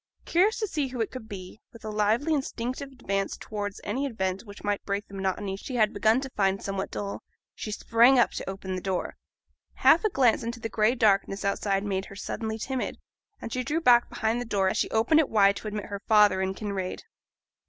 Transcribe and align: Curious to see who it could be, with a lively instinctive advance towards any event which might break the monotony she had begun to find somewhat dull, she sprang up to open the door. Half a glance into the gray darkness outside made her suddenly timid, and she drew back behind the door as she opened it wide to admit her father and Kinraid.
Curious 0.25 0.57
to 0.57 0.67
see 0.67 0.87
who 0.87 0.99
it 0.99 1.11
could 1.11 1.29
be, 1.29 1.61
with 1.71 1.85
a 1.85 1.91
lively 1.91 2.33
instinctive 2.33 2.91
advance 2.91 3.37
towards 3.37 3.79
any 3.83 4.07
event 4.07 4.41
which 4.45 4.63
might 4.63 4.83
break 4.83 5.07
the 5.07 5.13
monotony 5.13 5.55
she 5.55 5.75
had 5.75 5.93
begun 5.93 6.19
to 6.21 6.29
find 6.31 6.59
somewhat 6.63 6.89
dull, 6.89 7.21
she 7.53 7.69
sprang 7.71 8.17
up 8.17 8.31
to 8.31 8.49
open 8.49 8.73
the 8.73 8.81
door. 8.81 9.15
Half 9.75 10.03
a 10.03 10.09
glance 10.09 10.41
into 10.41 10.59
the 10.59 10.69
gray 10.69 10.95
darkness 10.95 11.45
outside 11.45 11.83
made 11.83 12.05
her 12.05 12.15
suddenly 12.15 12.57
timid, 12.57 12.97
and 13.39 13.53
she 13.53 13.63
drew 13.63 13.79
back 13.79 14.09
behind 14.09 14.41
the 14.41 14.43
door 14.45 14.69
as 14.69 14.77
she 14.77 14.89
opened 14.89 15.19
it 15.19 15.29
wide 15.29 15.57
to 15.57 15.67
admit 15.67 15.85
her 15.85 16.01
father 16.07 16.41
and 16.41 16.57
Kinraid. 16.57 17.03